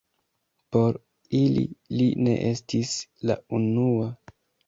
[0.75, 0.95] Por
[1.39, 1.65] ili,
[1.99, 2.95] li ne estis
[3.31, 4.09] la unua.